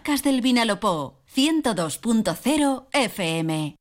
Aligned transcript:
Comarcas 0.00 0.22
del 0.22 0.40
Vinalopó, 0.40 1.20
102.0 1.36 2.86
FM. 2.92 3.76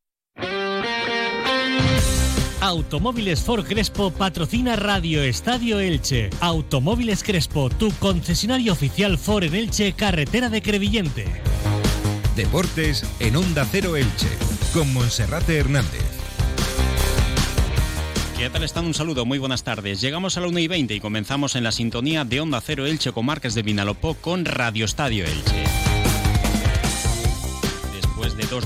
Automóviles 2.60 3.42
Ford 3.42 3.66
Crespo 3.66 4.12
patrocina 4.12 4.76
Radio 4.76 5.24
Estadio 5.24 5.80
Elche. 5.80 6.30
Automóviles 6.42 7.24
Crespo, 7.24 7.70
tu 7.70 7.92
concesionario 8.00 8.74
oficial 8.74 9.18
Ford 9.18 9.46
en 9.46 9.56
Elche, 9.56 9.94
carretera 9.94 10.50
de 10.50 10.62
Crevillente. 10.62 11.26
Deportes 12.36 13.06
en 13.22 13.38
Onda 13.38 13.66
Cero 13.72 13.96
Elche, 13.96 14.28
con 14.74 14.94
Monserrate 14.94 15.58
Hernández. 15.58 16.04
¿Qué 18.38 18.50
tal 18.50 18.64
están? 18.64 18.86
Un 18.86 18.94
saludo, 18.94 19.26
muy 19.26 19.38
buenas 19.38 19.64
tardes. 19.64 20.02
Llegamos 20.02 20.36
a 20.36 20.42
la 20.42 20.48
1 20.48 20.60
y 20.60 20.68
20 20.68 20.96
y 20.96 21.00
comenzamos 21.00 21.56
en 21.56 21.64
la 21.64 21.72
sintonía 21.72 22.26
de 22.26 22.42
Onda 22.42 22.60
Cero 22.60 22.86
Elche 22.86 23.14
con 23.14 23.26
Marques 23.26 23.54
de 23.54 23.62
Vinalopó 23.62 24.16
con 24.16 24.44
Radio 24.44 24.84
Estadio 24.84 25.24
Elche. 25.26 25.89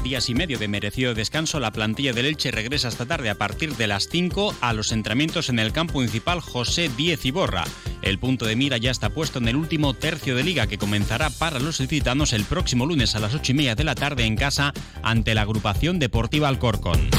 Días 0.01 0.29
y 0.29 0.33
medio 0.33 0.57
de 0.57 0.67
merecido 0.67 1.13
descanso, 1.13 1.59
la 1.59 1.71
plantilla 1.71 2.13
del 2.13 2.25
Elche 2.25 2.51
regresa 2.51 2.87
esta 2.87 3.05
tarde 3.05 3.29
a 3.29 3.35
partir 3.35 3.75
de 3.75 3.87
las 3.87 4.07
5 4.09 4.55
a 4.61 4.73
los 4.73 4.91
entrenamientos 4.91 5.49
en 5.49 5.59
el 5.59 5.71
campo 5.71 5.95
municipal 5.95 6.39
José 6.39 6.89
Díez 6.95 7.25
Iborra. 7.25 7.65
El 8.01 8.17
punto 8.17 8.45
de 8.45 8.55
mira 8.55 8.77
ya 8.77 8.91
está 8.91 9.09
puesto 9.09 9.39
en 9.39 9.47
el 9.47 9.55
último 9.55 9.93
tercio 9.93 10.35
de 10.35 10.43
liga 10.43 10.67
que 10.67 10.77
comenzará 10.77 11.29
para 11.29 11.59
los 11.59 11.79
licitanos 11.79 12.33
el 12.33 12.45
próximo 12.45 12.85
lunes 12.85 13.15
a 13.15 13.19
las 13.19 13.35
8 13.35 13.51
y 13.51 13.55
media 13.55 13.75
de 13.75 13.83
la 13.83 13.95
tarde 13.95 14.25
en 14.25 14.35
casa 14.35 14.73
ante 15.03 15.35
la 15.35 15.41
agrupación 15.41 15.99
deportiva 15.99 16.47
Alcorcón 16.47 17.09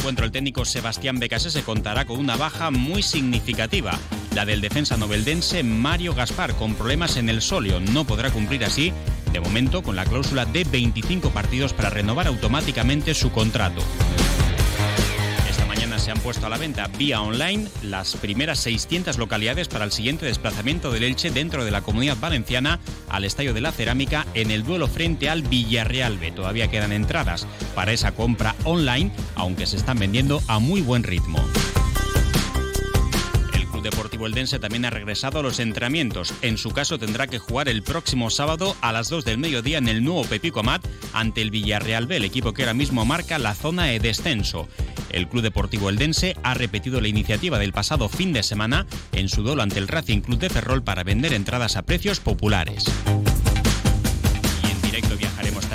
encuentro 0.00 0.24
el 0.24 0.32
técnico 0.32 0.64
Sebastián 0.64 1.18
Becasese 1.18 1.62
contará 1.62 2.06
con 2.06 2.18
una 2.18 2.36
baja 2.36 2.70
muy 2.70 3.02
significativa, 3.02 3.98
la 4.34 4.46
del 4.46 4.60
defensa 4.60 4.96
noveldense 4.96 5.62
Mario 5.62 6.14
Gaspar, 6.14 6.54
con 6.54 6.74
problemas 6.74 7.16
en 7.16 7.28
el 7.28 7.42
solio. 7.42 7.80
No 7.80 8.06
podrá 8.06 8.30
cumplir 8.30 8.64
así, 8.64 8.92
de 9.32 9.40
momento, 9.40 9.82
con 9.82 9.96
la 9.96 10.04
cláusula 10.04 10.44
de 10.44 10.64
25 10.64 11.30
partidos 11.30 11.72
para 11.72 11.90
renovar 11.90 12.26
automáticamente 12.26 13.14
su 13.14 13.30
contrato 13.30 13.82
se 16.00 16.10
han 16.10 16.20
puesto 16.20 16.46
a 16.46 16.48
la 16.48 16.56
venta 16.56 16.88
vía 16.96 17.20
online 17.20 17.68
las 17.82 18.16
primeras 18.16 18.58
600 18.60 19.18
localidades 19.18 19.68
para 19.68 19.84
el 19.84 19.92
siguiente 19.92 20.24
desplazamiento 20.24 20.90
del 20.90 21.02
Elche 21.02 21.30
dentro 21.30 21.62
de 21.62 21.70
la 21.70 21.82
comunidad 21.82 22.16
valenciana 22.18 22.80
al 23.10 23.24
Estadio 23.24 23.52
de 23.52 23.60
la 23.60 23.70
Cerámica 23.70 24.26
en 24.32 24.50
el 24.50 24.64
duelo 24.64 24.88
frente 24.88 25.28
al 25.28 25.42
Villarreal 25.42 26.16
B. 26.16 26.32
Todavía 26.32 26.68
quedan 26.68 26.92
entradas 26.92 27.46
para 27.74 27.92
esa 27.92 28.12
compra 28.12 28.56
online, 28.64 29.12
aunque 29.34 29.66
se 29.66 29.76
están 29.76 29.98
vendiendo 29.98 30.40
a 30.48 30.58
muy 30.58 30.80
buen 30.80 31.02
ritmo. 31.02 31.44
Deportivo 34.20 34.36
Eldense 34.36 34.58
también 34.58 34.84
ha 34.84 34.90
regresado 34.90 35.38
a 35.38 35.42
los 35.42 35.60
entrenamientos. 35.60 36.34
En 36.42 36.58
su 36.58 36.72
caso 36.72 36.98
tendrá 36.98 37.26
que 37.26 37.38
jugar 37.38 37.70
el 37.70 37.82
próximo 37.82 38.28
sábado 38.28 38.76
a 38.82 38.92
las 38.92 39.08
2 39.08 39.24
del 39.24 39.38
mediodía 39.38 39.78
en 39.78 39.88
el 39.88 40.04
nuevo 40.04 40.24
Pepico 40.24 40.60
Amat 40.60 40.86
ante 41.14 41.40
el 41.40 41.50
Villarreal 41.50 42.06
B, 42.06 42.16
el 42.16 42.26
equipo 42.26 42.52
que 42.52 42.64
ahora 42.64 42.74
mismo 42.74 43.06
marca 43.06 43.38
la 43.38 43.54
zona 43.54 43.84
de 43.84 43.98
descenso. 43.98 44.68
El 45.08 45.26
Club 45.26 45.42
Deportivo 45.42 45.88
Eldense 45.88 46.36
ha 46.42 46.52
repetido 46.52 47.00
la 47.00 47.08
iniciativa 47.08 47.58
del 47.58 47.72
pasado 47.72 48.10
fin 48.10 48.34
de 48.34 48.42
semana 48.42 48.86
en 49.12 49.30
su 49.30 49.42
duelo 49.42 49.62
ante 49.62 49.78
el 49.78 49.88
Racing 49.88 50.20
Club 50.20 50.38
de 50.38 50.50
Ferrol 50.50 50.82
para 50.82 51.02
vender 51.02 51.32
entradas 51.32 51.76
a 51.76 51.82
precios 51.82 52.20
populares 52.20 52.84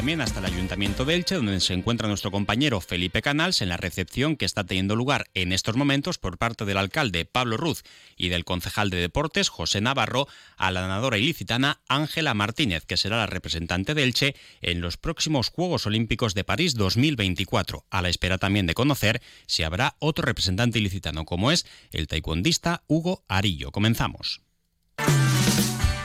también 0.06 0.22
hasta 0.22 0.40
el 0.40 0.46
Ayuntamiento 0.46 1.04
de 1.04 1.16
Elche, 1.16 1.34
donde 1.34 1.60
se 1.60 1.74
encuentra 1.74 2.08
nuestro 2.08 2.30
compañero 2.30 2.80
Felipe 2.80 3.24
Canals 3.24 3.64
en 3.64 3.70
la 3.70 3.78
recepción 3.78 4.36
que 4.36 4.46
está 4.46 4.64
teniendo 4.64 4.96
lugar 4.96 5.26
en 5.34 5.52
estos 5.52 5.76
momentos 5.78 6.20
por 6.20 6.38
parte 6.38 6.64
del 6.64 6.78
alcalde 6.78 7.26
Pablo 7.26 7.58
Ruz 7.58 7.82
y 8.16 8.30
del 8.30 8.46
concejal 8.46 8.92
de 8.92 8.98
deportes 8.98 9.50
José 9.50 9.82
Navarro 9.82 10.28
a 10.58 10.70
la 10.70 10.82
ganadora 10.82 11.18
ilicitana 11.18 11.82
Ángela 11.88 12.36
Martínez, 12.36 12.86
que 12.86 12.98
será 12.98 13.18
la 13.18 13.26
representante 13.26 13.96
de 13.96 14.04
Elche 14.04 14.36
en 14.62 14.80
los 14.80 14.98
próximos 14.98 15.50
Juegos 15.50 15.88
Olímpicos 15.88 16.36
de 16.36 16.44
París 16.44 16.76
2024, 16.76 17.88
a 17.90 18.04
la 18.04 18.10
espera 18.10 18.38
también 18.38 18.68
de 18.68 18.76
conocer 18.76 19.24
si 19.48 19.64
habrá 19.64 19.96
otro 19.98 20.24
representante 20.24 20.78
ilicitano 20.78 21.26
como 21.26 21.50
es 21.50 21.66
el 21.90 22.06
taekwondista 22.06 22.84
Hugo 22.86 23.24
Arillo. 23.28 23.72
Comenzamos. 23.72 24.46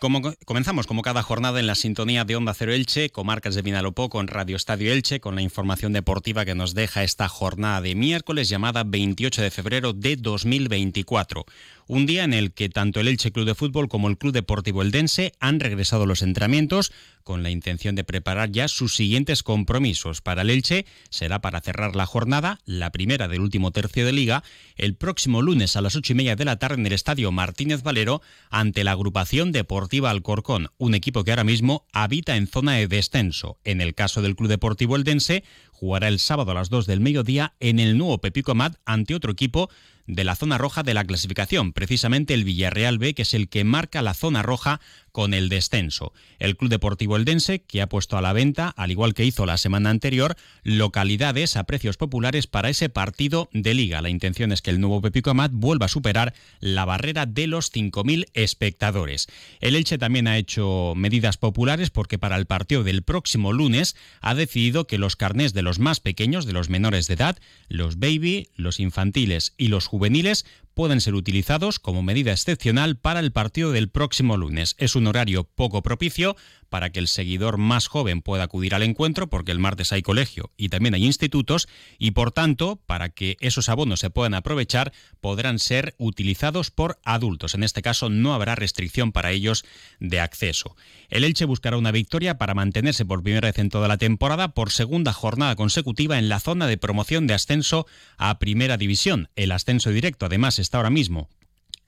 Como, 0.00 0.20
comenzamos 0.44 0.86
como 0.86 1.02
cada 1.02 1.24
jornada 1.24 1.58
en 1.58 1.66
la 1.66 1.74
sintonía 1.74 2.24
de 2.24 2.36
Onda 2.36 2.54
Cero 2.54 2.72
Elche, 2.72 3.10
comarcas 3.10 3.56
de 3.56 3.62
Vinalopó 3.62 4.08
con 4.08 4.28
Radio 4.28 4.54
Estadio 4.54 4.92
Elche, 4.92 5.18
con 5.18 5.34
la 5.34 5.42
información 5.42 5.92
deportiva 5.92 6.44
que 6.44 6.54
nos 6.54 6.72
deja 6.72 7.02
esta 7.02 7.28
jornada 7.28 7.80
de 7.80 7.96
miércoles 7.96 8.48
llamada 8.48 8.84
28 8.86 9.42
de 9.42 9.50
febrero 9.50 9.92
de 9.92 10.14
2024. 10.14 11.46
Un 11.90 12.04
día 12.04 12.24
en 12.24 12.34
el 12.34 12.52
que 12.52 12.68
tanto 12.68 13.00
el 13.00 13.08
Elche 13.08 13.32
Club 13.32 13.46
de 13.46 13.54
Fútbol 13.54 13.88
como 13.88 14.08
el 14.08 14.18
Club 14.18 14.34
Deportivo 14.34 14.82
Eldense 14.82 15.32
han 15.40 15.58
regresado 15.58 16.02
a 16.02 16.06
los 16.06 16.20
entrenamientos 16.20 16.92
con 17.24 17.42
la 17.42 17.48
intención 17.48 17.94
de 17.94 18.04
preparar 18.04 18.52
ya 18.52 18.68
sus 18.68 18.94
siguientes 18.94 19.42
compromisos. 19.42 20.20
Para 20.20 20.42
el 20.42 20.50
Elche 20.50 20.84
será 21.08 21.40
para 21.40 21.62
cerrar 21.62 21.96
la 21.96 22.04
jornada, 22.04 22.58
la 22.66 22.92
primera 22.92 23.26
del 23.26 23.40
último 23.40 23.70
tercio 23.70 24.04
de 24.04 24.12
liga, 24.12 24.44
el 24.76 24.96
próximo 24.96 25.40
lunes 25.40 25.76
a 25.76 25.80
las 25.80 25.96
ocho 25.96 26.12
y 26.12 26.16
media 26.16 26.36
de 26.36 26.44
la 26.44 26.58
tarde 26.58 26.76
en 26.80 26.86
el 26.86 26.92
Estadio 26.92 27.32
Martínez 27.32 27.82
Valero 27.82 28.20
ante 28.50 28.84
la 28.84 28.92
agrupación 28.92 29.50
deportiva 29.50 30.10
Alcorcón, 30.10 30.68
un 30.76 30.94
equipo 30.94 31.24
que 31.24 31.32
ahora 31.32 31.44
mismo 31.44 31.86
habita 31.94 32.36
en 32.36 32.48
zona 32.48 32.74
de 32.74 32.86
descenso. 32.86 33.58
En 33.64 33.80
el 33.80 33.94
caso 33.94 34.20
del 34.20 34.36
Club 34.36 34.50
Deportivo 34.50 34.94
Eldense, 34.94 35.42
jugará 35.78 36.08
el 36.08 36.18
sábado 36.18 36.50
a 36.50 36.54
las 36.54 36.70
2 36.70 36.86
del 36.86 37.00
mediodía 37.00 37.54
en 37.60 37.78
el 37.78 37.96
nuevo 37.96 38.18
Pepico 38.18 38.54
Mat 38.54 38.76
ante 38.84 39.14
otro 39.14 39.30
equipo 39.30 39.70
de 40.08 40.24
la 40.24 40.34
zona 40.34 40.58
roja 40.58 40.82
de 40.82 40.94
la 40.94 41.04
clasificación, 41.04 41.72
precisamente 41.72 42.34
el 42.34 42.44
Villarreal 42.44 42.98
B, 42.98 43.14
que 43.14 43.22
es 43.22 43.34
el 43.34 43.48
que 43.48 43.62
marca 43.62 44.00
la 44.02 44.14
zona 44.14 44.42
roja 44.42 44.80
con 45.12 45.34
el 45.34 45.48
descenso. 45.48 46.12
El 46.38 46.56
Club 46.56 46.70
Deportivo 46.70 47.16
Eldense, 47.16 47.60
que 47.60 47.82
ha 47.82 47.88
puesto 47.88 48.16
a 48.16 48.22
la 48.22 48.32
venta, 48.32 48.68
al 48.68 48.90
igual 48.90 49.14
que 49.14 49.24
hizo 49.24 49.44
la 49.44 49.58
semana 49.58 49.90
anterior, 49.90 50.36
localidades 50.62 51.56
a 51.56 51.64
precios 51.64 51.96
populares 51.96 52.46
para 52.46 52.70
ese 52.70 52.88
partido 52.88 53.50
de 53.52 53.74
liga. 53.74 54.00
La 54.00 54.08
intención 54.08 54.50
es 54.50 54.62
que 54.62 54.70
el 54.70 54.80
nuevo 54.80 55.02
Pepico 55.02 55.30
Amat 55.30 55.50
vuelva 55.52 55.86
a 55.86 55.90
superar 55.90 56.32
la 56.60 56.86
barrera 56.86 57.26
de 57.26 57.46
los 57.46 57.70
5.000 57.72 58.28
espectadores. 58.32 59.26
El 59.60 59.76
Elche 59.76 59.98
también 59.98 60.26
ha 60.26 60.38
hecho 60.38 60.94
medidas 60.96 61.36
populares 61.36 61.90
porque 61.90 62.18
para 62.18 62.36
el 62.36 62.46
partido 62.46 62.82
del 62.82 63.02
próximo 63.02 63.52
lunes 63.52 63.94
ha 64.22 64.34
decidido 64.34 64.86
que 64.86 64.96
los 64.96 65.16
carnés 65.16 65.52
de 65.52 65.62
los 65.62 65.67
más 65.78 66.00
pequeños, 66.00 66.46
de 66.46 66.54
los 66.54 66.70
menores 66.70 67.06
de 67.06 67.14
edad, 67.14 67.38
los 67.68 67.98
baby, 67.98 68.48
los 68.56 68.80
infantiles 68.80 69.52
y 69.58 69.68
los 69.68 69.86
juveniles, 69.86 70.46
pueden 70.78 71.00
ser 71.00 71.16
utilizados 71.16 71.80
como 71.80 72.04
medida 72.04 72.30
excepcional 72.30 72.96
para 72.96 73.18
el 73.18 73.32
partido 73.32 73.72
del 73.72 73.88
próximo 73.90 74.36
lunes. 74.36 74.76
Es 74.78 74.94
un 74.94 75.08
horario 75.08 75.42
poco 75.42 75.82
propicio 75.82 76.36
para 76.68 76.90
que 76.90 77.00
el 77.00 77.08
seguidor 77.08 77.58
más 77.58 77.88
joven 77.88 78.22
pueda 78.22 78.44
acudir 78.44 78.76
al 78.76 78.84
encuentro, 78.84 79.28
porque 79.28 79.50
el 79.50 79.58
martes 79.58 79.92
hay 79.92 80.02
colegio 80.02 80.52
y 80.56 80.68
también 80.68 80.94
hay 80.94 81.04
institutos, 81.04 81.66
y 81.98 82.12
por 82.12 82.30
tanto, 82.30 82.76
para 82.86 83.08
que 83.08 83.36
esos 83.40 83.68
abonos 83.68 83.98
se 83.98 84.10
puedan 84.10 84.34
aprovechar, 84.34 84.92
podrán 85.20 85.58
ser 85.58 85.96
utilizados 85.98 86.70
por 86.70 87.00
adultos. 87.04 87.54
En 87.54 87.64
este 87.64 87.82
caso, 87.82 88.08
no 88.08 88.34
habrá 88.34 88.54
restricción 88.54 89.10
para 89.10 89.32
ellos 89.32 89.64
de 89.98 90.20
acceso. 90.20 90.76
El 91.08 91.24
Elche 91.24 91.44
buscará 91.44 91.76
una 91.76 91.90
victoria 91.90 92.38
para 92.38 92.54
mantenerse 92.54 93.04
por 93.04 93.22
primera 93.22 93.48
vez 93.48 93.58
en 93.58 93.70
toda 93.70 93.88
la 93.88 93.98
temporada 93.98 94.48
por 94.48 94.70
segunda 94.70 95.12
jornada 95.12 95.56
consecutiva 95.56 96.18
en 96.18 96.28
la 96.28 96.38
zona 96.38 96.66
de 96.66 96.76
promoción 96.76 97.26
de 97.26 97.34
ascenso 97.34 97.86
a 98.16 98.38
Primera 98.38 98.76
División. 98.76 99.28
El 99.34 99.52
ascenso 99.52 99.90
directo, 99.90 100.26
además, 100.26 100.58
ahora 100.76 100.90
mismo 100.90 101.28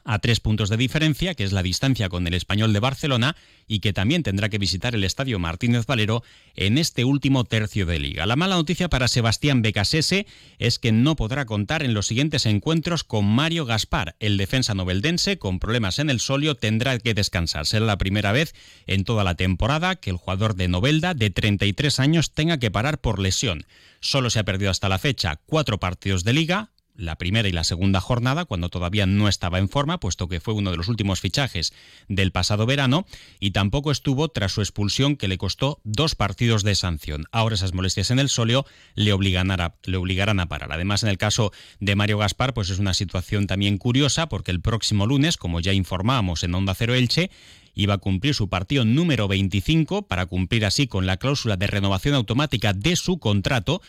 a 0.04 0.18
tres 0.18 0.40
puntos 0.40 0.68
de 0.68 0.76
diferencia, 0.76 1.34
que 1.34 1.44
es 1.44 1.52
la 1.52 1.62
distancia 1.62 2.08
con 2.08 2.26
el 2.26 2.34
español 2.34 2.72
de 2.72 2.80
Barcelona, 2.80 3.36
y 3.66 3.80
que 3.80 3.92
también 3.92 4.22
tendrá 4.22 4.48
que 4.48 4.58
visitar 4.58 4.94
el 4.94 5.04
estadio 5.04 5.38
Martínez 5.38 5.86
Valero 5.86 6.24
en 6.56 6.78
este 6.78 7.04
último 7.04 7.44
tercio 7.44 7.86
de 7.86 7.98
liga. 7.98 8.26
La 8.26 8.36
mala 8.36 8.56
noticia 8.56 8.88
para 8.88 9.08
Sebastián 9.08 9.62
Becasese 9.62 10.26
es 10.58 10.78
que 10.78 10.90
no 10.92 11.16
podrá 11.16 11.46
contar 11.46 11.82
en 11.82 11.94
los 11.94 12.06
siguientes 12.06 12.46
encuentros 12.46 13.04
con 13.04 13.24
Mario 13.24 13.66
Gaspar. 13.66 14.16
El 14.18 14.36
defensa 14.36 14.74
noveldense, 14.74 15.38
con 15.38 15.60
problemas 15.60 15.98
en 15.98 16.10
el 16.10 16.20
solio, 16.20 16.56
tendrá 16.56 16.98
que 16.98 17.14
descansar. 17.14 17.66
Será 17.66 17.86
la 17.86 17.98
primera 17.98 18.32
vez 18.32 18.54
en 18.86 19.04
toda 19.04 19.22
la 19.22 19.36
temporada 19.36 19.96
que 19.96 20.10
el 20.10 20.16
jugador 20.16 20.56
de 20.56 20.68
Novelda, 20.68 21.14
de 21.14 21.30
33 21.30 22.00
años, 22.00 22.32
tenga 22.32 22.58
que 22.58 22.70
parar 22.70 23.00
por 23.00 23.20
lesión. 23.20 23.64
Solo 24.00 24.30
se 24.30 24.40
ha 24.40 24.44
perdido 24.44 24.70
hasta 24.70 24.88
la 24.88 24.98
fecha 24.98 25.40
cuatro 25.46 25.78
partidos 25.78 26.24
de 26.24 26.32
liga, 26.32 26.70
la 27.00 27.16
primera 27.16 27.48
y 27.48 27.52
la 27.52 27.64
segunda 27.64 28.00
jornada, 28.00 28.44
cuando 28.44 28.68
todavía 28.68 29.06
no 29.06 29.28
estaba 29.28 29.58
en 29.58 29.68
forma, 29.68 29.98
puesto 29.98 30.28
que 30.28 30.40
fue 30.40 30.54
uno 30.54 30.70
de 30.70 30.76
los 30.76 30.88
últimos 30.88 31.20
fichajes 31.20 31.72
del 32.08 32.32
pasado 32.32 32.66
verano, 32.66 33.06
y 33.40 33.50
tampoco 33.50 33.90
estuvo 33.90 34.28
tras 34.28 34.52
su 34.52 34.60
expulsión 34.60 35.16
que 35.16 35.28
le 35.28 35.38
costó 35.38 35.80
dos 35.84 36.14
partidos 36.14 36.62
de 36.62 36.74
sanción. 36.74 37.24
Ahora 37.32 37.54
esas 37.54 37.74
molestias 37.74 38.10
en 38.10 38.18
el 38.18 38.28
sóleo 38.28 38.66
le 38.94 39.12
obligarán 39.12 39.50
a, 39.50 39.74
le 39.84 39.96
obligarán 39.96 40.40
a 40.40 40.46
parar. 40.46 40.72
Además, 40.72 41.02
en 41.02 41.08
el 41.08 41.18
caso 41.18 41.52
de 41.80 41.96
Mario 41.96 42.18
Gaspar, 42.18 42.54
pues 42.54 42.70
es 42.70 42.78
una 42.78 42.94
situación 42.94 43.46
también 43.46 43.78
curiosa, 43.78 44.28
porque 44.28 44.50
el 44.50 44.60
próximo 44.60 45.06
lunes, 45.06 45.36
como 45.36 45.60
ya 45.60 45.72
informábamos 45.72 46.44
en 46.44 46.54
Onda 46.54 46.74
Cero 46.74 46.94
Elche, 46.94 47.30
iba 47.74 47.94
a 47.94 47.98
cumplir 47.98 48.34
su 48.34 48.48
partido 48.48 48.84
número 48.84 49.28
25 49.28 50.02
para 50.02 50.26
cumplir 50.26 50.64
así 50.64 50.86
con 50.86 51.06
la 51.06 51.16
cláusula 51.16 51.56
de 51.56 51.66
renovación 51.66 52.14
automática 52.14 52.72
de 52.72 52.96
su 52.96 53.18
contrato, 53.18 53.80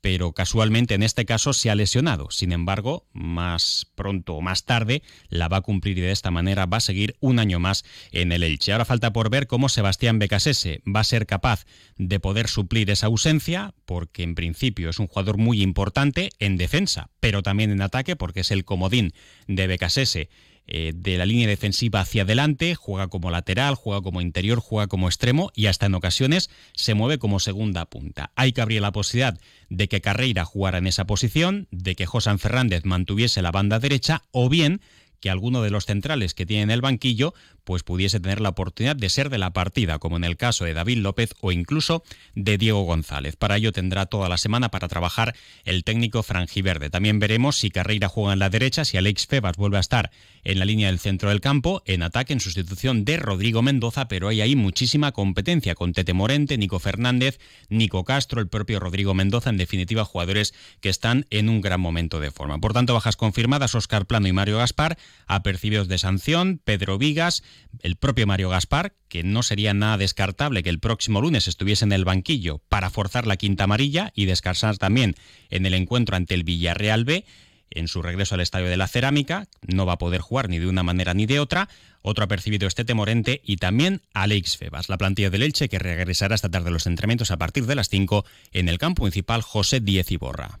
pero 0.00 0.32
casualmente 0.32 0.94
en 0.94 1.02
este 1.02 1.24
caso 1.24 1.52
se 1.52 1.70
ha 1.70 1.74
lesionado. 1.74 2.30
Sin 2.30 2.52
embargo, 2.52 3.06
más 3.12 3.86
pronto 3.94 4.34
o 4.34 4.40
más 4.40 4.64
tarde 4.64 5.02
la 5.28 5.48
va 5.48 5.58
a 5.58 5.62
cumplir 5.62 5.98
y 5.98 6.02
de 6.02 6.12
esta 6.12 6.30
manera 6.30 6.66
va 6.66 6.78
a 6.78 6.80
seguir 6.80 7.16
un 7.20 7.38
año 7.38 7.58
más 7.58 7.84
en 8.12 8.32
el 8.32 8.42
Elche. 8.42 8.72
Ahora 8.72 8.84
falta 8.84 9.12
por 9.12 9.30
ver 9.30 9.46
cómo 9.46 9.68
Sebastián 9.68 10.18
Becasese 10.18 10.82
va 10.86 11.00
a 11.00 11.04
ser 11.04 11.26
capaz 11.26 11.66
de 11.96 12.20
poder 12.20 12.48
suplir 12.48 12.90
esa 12.90 13.06
ausencia, 13.06 13.74
porque 13.86 14.22
en 14.22 14.34
principio 14.34 14.90
es 14.90 14.98
un 14.98 15.08
jugador 15.08 15.38
muy 15.38 15.62
importante 15.62 16.30
en 16.38 16.56
defensa, 16.56 17.10
pero 17.20 17.42
también 17.42 17.70
en 17.70 17.82
ataque, 17.82 18.16
porque 18.16 18.40
es 18.40 18.50
el 18.50 18.64
comodín 18.64 19.12
de 19.46 19.66
Becasese 19.66 20.28
eh, 20.70 20.92
de 20.94 21.16
la 21.16 21.24
línea 21.24 21.48
defensiva 21.48 22.00
hacia 22.00 22.22
adelante, 22.22 22.74
juega 22.74 23.08
como 23.08 23.30
lateral, 23.30 23.74
juega 23.74 24.02
como 24.02 24.20
interior, 24.20 24.60
juega 24.60 24.86
como 24.86 25.08
extremo 25.08 25.50
y 25.54 25.66
hasta 25.66 25.86
en 25.86 25.94
ocasiones 25.94 26.50
se 26.74 26.92
mueve 26.92 27.18
como 27.18 27.40
segunda 27.40 27.86
punta. 27.86 28.32
Hay 28.36 28.52
que 28.52 28.60
abrir 28.60 28.82
la 28.82 28.92
posibilidad 28.92 29.40
de 29.70 29.88
que 29.88 30.02
Carreira 30.02 30.44
jugara 30.44 30.76
en 30.76 30.86
esa 30.86 31.06
posición, 31.06 31.68
de 31.70 31.96
que 31.96 32.04
José 32.04 32.36
Fernández 32.36 32.84
mantuviese 32.84 33.40
la 33.40 33.50
banda 33.50 33.78
derecha 33.78 34.24
o 34.30 34.50
bien 34.50 34.82
que 35.20 35.30
alguno 35.30 35.62
de 35.62 35.70
los 35.70 35.86
centrales 35.86 36.34
que 36.34 36.46
tiene 36.46 36.64
en 36.64 36.70
el 36.70 36.80
banquillo 36.80 37.34
pues 37.68 37.82
pudiese 37.82 38.18
tener 38.18 38.40
la 38.40 38.48
oportunidad 38.48 38.96
de 38.96 39.10
ser 39.10 39.28
de 39.28 39.36
la 39.36 39.50
partida, 39.50 39.98
como 39.98 40.16
en 40.16 40.24
el 40.24 40.38
caso 40.38 40.64
de 40.64 40.72
David 40.72 41.00
López 41.00 41.34
o 41.42 41.52
incluso 41.52 42.02
de 42.34 42.56
Diego 42.56 42.80
González. 42.84 43.36
Para 43.36 43.58
ello 43.58 43.72
tendrá 43.72 44.06
toda 44.06 44.30
la 44.30 44.38
semana 44.38 44.70
para 44.70 44.88
trabajar 44.88 45.34
el 45.64 45.84
técnico 45.84 46.22
franjiverde. 46.22 46.88
También 46.88 47.18
veremos 47.18 47.58
si 47.58 47.68
Carreira 47.68 48.08
juega 48.08 48.32
en 48.32 48.38
la 48.38 48.48
derecha, 48.48 48.86
si 48.86 48.96
Alex 48.96 49.26
Febas 49.26 49.58
vuelve 49.58 49.76
a 49.76 49.80
estar 49.80 50.10
en 50.44 50.58
la 50.58 50.64
línea 50.64 50.86
del 50.86 50.98
centro 50.98 51.28
del 51.28 51.42
campo, 51.42 51.82
en 51.84 52.02
ataque 52.02 52.32
en 52.32 52.40
sustitución 52.40 53.04
de 53.04 53.18
Rodrigo 53.18 53.60
Mendoza, 53.60 54.08
pero 54.08 54.28
hay 54.28 54.40
ahí 54.40 54.56
muchísima 54.56 55.12
competencia 55.12 55.74
con 55.74 55.92
Tete 55.92 56.14
Morente, 56.14 56.56
Nico 56.56 56.78
Fernández, 56.78 57.38
Nico 57.68 58.02
Castro, 58.04 58.40
el 58.40 58.48
propio 58.48 58.80
Rodrigo 58.80 59.12
Mendoza, 59.12 59.50
en 59.50 59.58
definitiva 59.58 60.06
jugadores 60.06 60.54
que 60.80 60.88
están 60.88 61.26
en 61.28 61.50
un 61.50 61.60
gran 61.60 61.82
momento 61.82 62.18
de 62.18 62.30
forma. 62.30 62.58
Por 62.60 62.72
tanto, 62.72 62.94
bajas 62.94 63.16
confirmadas 63.16 63.74
Oscar 63.74 64.06
Plano 64.06 64.26
y 64.26 64.32
Mario 64.32 64.56
Gaspar, 64.56 64.96
apercibidos 65.26 65.86
de 65.88 65.98
sanción, 65.98 66.62
Pedro 66.64 66.96
Vigas, 66.96 67.42
el 67.80 67.96
propio 67.96 68.26
Mario 68.26 68.50
Gaspar, 68.50 68.94
que 69.08 69.22
no 69.22 69.42
sería 69.42 69.74
nada 69.74 69.98
descartable 69.98 70.62
que 70.62 70.70
el 70.70 70.80
próximo 70.80 71.20
lunes 71.20 71.48
estuviese 71.48 71.84
en 71.84 71.92
el 71.92 72.04
banquillo 72.04 72.58
para 72.68 72.90
forzar 72.90 73.26
la 73.26 73.36
quinta 73.36 73.64
amarilla 73.64 74.12
y 74.14 74.26
descansar 74.26 74.78
también 74.78 75.14
en 75.50 75.66
el 75.66 75.74
encuentro 75.74 76.16
ante 76.16 76.34
el 76.34 76.44
Villarreal 76.44 77.04
B. 77.04 77.24
En 77.70 77.86
su 77.86 78.00
regreso 78.00 78.34
al 78.34 78.40
Estadio 78.40 78.68
de 78.68 78.76
la 78.76 78.88
Cerámica, 78.88 79.46
no 79.66 79.84
va 79.84 79.94
a 79.94 79.98
poder 79.98 80.20
jugar 80.20 80.48
ni 80.48 80.58
de 80.58 80.66
una 80.66 80.82
manera 80.82 81.12
ni 81.14 81.26
de 81.26 81.38
otra. 81.38 81.68
Otro 82.00 82.24
apercibido 82.24 82.66
este 82.66 82.84
Temorente 82.84 83.42
y 83.44 83.56
también 83.56 84.00
Alex 84.14 84.56
Febas, 84.56 84.88
la 84.88 84.96
plantilla 84.96 85.30
del 85.30 85.42
Elche 85.42 85.68
que 85.68 85.78
regresará 85.78 86.34
esta 86.34 86.48
tarde 86.48 86.68
a 86.68 86.72
los 86.72 86.86
entrenamientos 86.86 87.30
a 87.30 87.36
partir 87.36 87.66
de 87.66 87.74
las 87.74 87.88
5 87.88 88.24
en 88.52 88.68
el 88.68 88.78
campo 88.78 89.02
municipal 89.02 89.42
José 89.42 89.80
Diez 89.80 90.10
Iborra. 90.10 90.60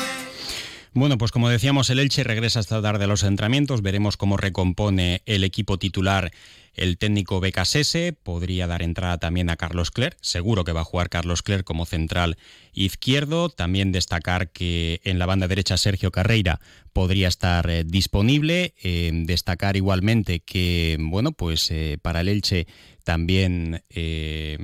Bueno, 0.93 1.17
pues 1.17 1.31
como 1.31 1.47
decíamos, 1.47 1.89
el 1.89 1.99
Elche 1.99 2.25
regresa 2.25 2.59
esta 2.59 2.81
tarde 2.81 3.05
a 3.05 3.07
los 3.07 3.23
entrenamientos. 3.23 3.81
Veremos 3.81 4.17
cómo 4.17 4.35
recompone 4.35 5.21
el 5.25 5.45
equipo 5.45 5.79
titular 5.79 6.33
el 6.73 6.97
técnico 6.97 7.39
Becasese. 7.39 8.13
Podría 8.13 8.67
dar 8.67 8.81
entrada 8.81 9.17
también 9.17 9.49
a 9.49 9.55
Carlos 9.55 9.91
Cler. 9.91 10.17
Seguro 10.21 10.63
que 10.63 10.71
va 10.71 10.81
a 10.81 10.85
jugar 10.85 11.09
Carlos 11.09 11.43
Cler 11.43 11.63
como 11.63 11.85
central 11.85 12.37
izquierdo. 12.73 13.49
También 13.49 13.91
destacar 13.91 14.51
que 14.51 15.01
en 15.03 15.19
la 15.19 15.25
banda 15.25 15.47
derecha 15.47 15.77
Sergio 15.77 16.11
Carreira 16.11 16.59
podría 16.93 17.27
estar 17.27 17.69
eh, 17.69 17.83
disponible. 17.85 18.73
Destacar 18.81 19.75
igualmente 19.75 20.41
que, 20.41 20.97
bueno, 20.99 21.31
pues 21.31 21.69
eh, 21.71 21.97
para 22.01 22.21
el 22.21 22.29
Elche 22.29 22.67
también 23.03 23.83
eh, 23.89 24.57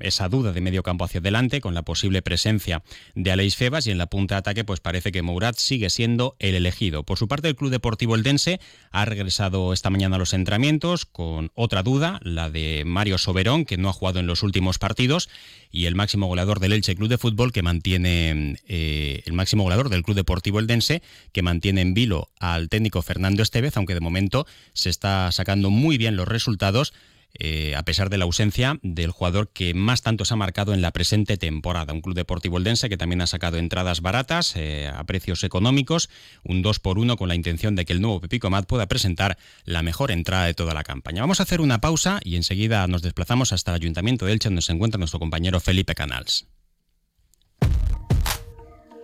esa 0.00 0.28
duda 0.28 0.52
de 0.52 0.60
medio 0.60 0.82
campo 0.82 1.04
hacia 1.04 1.20
adelante 1.20 1.60
con 1.60 1.74
la 1.74 1.82
posible 1.82 2.22
presencia 2.22 2.82
de 3.14 3.30
Aleix 3.30 3.56
Febas 3.56 3.86
y 3.86 3.90
en 3.90 3.98
la 3.98 4.06
punta 4.06 4.36
de 4.36 4.40
ataque 4.40 4.64
pues 4.64 4.80
parece 4.80 5.12
que 5.12 5.22
Mourad 5.22 5.54
sigue 5.56 5.90
siendo 5.90 6.36
el 6.38 6.54
elegido. 6.54 7.04
Por 7.04 7.18
su 7.18 7.28
parte 7.28 7.48
el 7.48 7.56
Club 7.56 7.70
Deportivo 7.70 8.14
Eldense 8.14 8.60
ha 8.90 9.04
regresado 9.04 9.72
esta 9.72 9.90
mañana 9.90 10.16
a 10.16 10.18
los 10.18 10.32
entrenamientos 10.32 11.04
con 11.06 11.50
otra 11.54 11.82
duda, 11.82 12.18
la 12.22 12.50
de 12.50 12.84
Mario 12.86 13.18
Soberón 13.18 13.64
que 13.64 13.76
no 13.76 13.88
ha 13.88 13.92
jugado 13.92 14.20
en 14.20 14.26
los 14.26 14.42
últimos 14.42 14.78
partidos 14.78 15.28
y 15.70 15.86
el 15.86 15.94
máximo 15.94 16.26
goleador 16.26 16.60
del 16.60 16.72
Elche 16.72 16.94
Club 16.94 17.08
de 17.08 17.18
Fútbol 17.18 17.52
que 17.52 17.62
mantiene 17.62 18.56
eh, 18.68 19.22
el 19.26 19.32
máximo 19.32 19.62
goleador 19.64 19.88
del 19.88 20.02
Club 20.02 20.16
Deportivo 20.16 20.58
Eldense 20.58 21.02
que 21.32 21.42
mantiene 21.42 21.82
en 21.82 21.94
vilo 21.94 22.30
al 22.38 22.68
técnico 22.68 23.02
Fernando 23.02 23.42
Estevez 23.42 23.76
aunque 23.76 23.94
de 23.94 24.00
momento 24.00 24.46
se 24.72 24.90
está 24.90 25.30
sacando 25.32 25.70
muy 25.70 25.98
bien 25.98 26.16
los 26.16 26.28
resultados 26.28 26.94
eh, 27.38 27.74
a 27.76 27.82
pesar 27.84 28.10
de 28.10 28.18
la 28.18 28.24
ausencia 28.24 28.78
del 28.82 29.10
jugador 29.10 29.50
que 29.52 29.74
más 29.74 30.02
tanto 30.02 30.24
se 30.24 30.34
ha 30.34 30.36
marcado 30.36 30.74
en 30.74 30.82
la 30.82 30.90
presente 30.90 31.36
temporada. 31.36 31.92
Un 31.92 32.00
club 32.00 32.14
deportivo 32.14 32.58
eldense 32.58 32.88
que 32.88 32.96
también 32.96 33.20
ha 33.20 33.26
sacado 33.26 33.58
entradas 33.58 34.00
baratas 34.00 34.54
eh, 34.56 34.90
a 34.92 35.04
precios 35.04 35.44
económicos, 35.44 36.10
un 36.44 36.62
2 36.62 36.78
por 36.78 36.98
1 36.98 37.16
con 37.16 37.28
la 37.28 37.34
intención 37.34 37.74
de 37.74 37.84
que 37.84 37.92
el 37.92 38.00
nuevo 38.00 38.20
Pepico 38.20 38.50
Mat 38.50 38.66
pueda 38.66 38.86
presentar 38.86 39.38
la 39.64 39.82
mejor 39.82 40.10
entrada 40.10 40.46
de 40.46 40.54
toda 40.54 40.74
la 40.74 40.84
campaña. 40.84 41.22
Vamos 41.22 41.40
a 41.40 41.44
hacer 41.44 41.60
una 41.60 41.80
pausa 41.80 42.20
y 42.22 42.36
enseguida 42.36 42.86
nos 42.86 43.02
desplazamos 43.02 43.52
hasta 43.52 43.72
el 43.72 43.76
Ayuntamiento 43.76 44.26
de 44.26 44.32
Elche 44.32 44.48
donde 44.48 44.62
se 44.62 44.72
encuentra 44.72 44.98
nuestro 44.98 45.18
compañero 45.18 45.60
Felipe 45.60 45.94
Canals. 45.94 46.46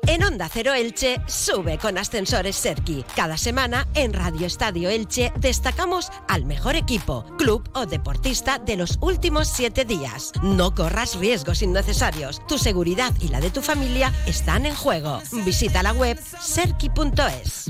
En 0.09 0.25
Onda 0.25 0.49
Cero 0.51 0.73
Elche 0.73 1.21
sube 1.27 1.77
con 1.77 1.99
ascensores 1.99 2.57
Serki. 2.57 3.05
Cada 3.15 3.37
semana 3.37 3.87
en 3.95 4.15
Radio 4.15 4.47
Estadio 4.47 4.89
Elche 4.89 5.35
destacamos 5.37 6.11
al 6.29 6.47
mejor 6.47 6.77
equipo, 6.77 7.27
club 7.37 7.69
o 7.75 7.85
deportista 7.85 8.59
de 8.59 8.79
los 8.79 8.97
últimos 9.03 9.49
siete 9.49 9.85
días. 9.85 10.33
No 10.43 10.75
corras 10.75 11.17
riesgos 11.17 11.61
innecesarios. 11.61 12.41
Tu 12.49 12.57
seguridad 12.57 13.13
y 13.21 13.29
la 13.29 13.43
de 13.43 13.51
tu 13.51 13.61
familia 13.61 14.11
están 14.27 14.65
en 14.65 14.75
juego. 14.75 15.21
Visita 15.45 15.83
la 15.83 15.93
web 15.93 16.19
serki.es. 16.41 17.69